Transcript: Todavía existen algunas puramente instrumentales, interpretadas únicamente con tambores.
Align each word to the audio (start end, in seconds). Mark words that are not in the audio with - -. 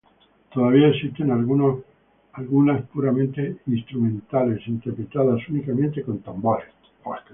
Todavía 0.51 0.87
existen 0.87 1.29
algunas 1.29 2.81
puramente 2.91 3.57
instrumentales, 3.67 4.67
interpretadas 4.67 5.47
únicamente 5.47 6.01
con 6.01 6.17
tambores. 6.23 6.69